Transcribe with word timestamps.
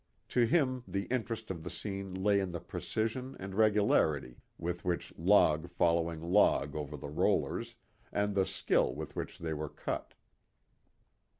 To 0.29 0.47
him 0.47 0.83
the 0.87 1.03
interest 1.11 1.51
of 1.51 1.61
the 1.63 1.69
scene 1.69 2.15
lay 2.15 2.39
in 2.39 2.49
the 2.53 2.59
precision 2.59 3.37
and 3.39 3.53
regularity 3.53 4.39
with 4.57 4.83
which 4.83 5.13
log 5.15 5.69
followed 5.69 6.23
log 6.23 6.75
over 6.75 6.97
the 6.97 7.11
rollers, 7.11 7.75
and 8.11 8.33
the 8.33 8.47
skill 8.47 8.95
with 8.95 9.15
which 9.15 9.37
they 9.37 9.53
were 9.53 9.69
cut. 9.69 10.15